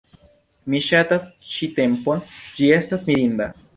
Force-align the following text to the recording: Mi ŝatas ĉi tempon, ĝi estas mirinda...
Mi 0.73 0.79
ŝatas 0.85 1.27
ĉi 1.51 1.69
tempon, 1.77 2.25
ĝi 2.57 2.71
estas 2.79 3.05
mirinda... 3.11 3.51